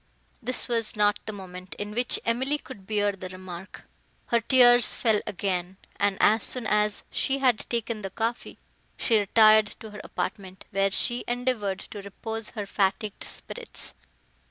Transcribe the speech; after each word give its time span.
This 0.41 0.67
was 0.67 0.95
not 0.95 1.19
the 1.27 1.31
moment, 1.31 1.75
in 1.75 1.91
which 1.91 2.19
Emily 2.25 2.57
could 2.57 2.87
bear 2.87 3.11
the 3.11 3.29
remark; 3.29 3.85
her 4.29 4.41
tears 4.41 4.95
fell 4.95 5.21
again, 5.27 5.77
and, 5.97 6.17
as 6.19 6.43
soon 6.43 6.65
as 6.65 7.03
she 7.11 7.37
had 7.37 7.69
taken 7.69 8.01
the 8.01 8.09
coffee, 8.09 8.57
she 8.97 9.19
retired 9.19 9.75
to 9.79 9.91
her 9.91 10.01
apartment, 10.03 10.65
where 10.71 10.89
she 10.89 11.23
endeavoured 11.27 11.81
to 11.81 12.01
repose 12.01 12.49
her 12.49 12.65
fatigued 12.65 13.23
spirits. 13.25 13.93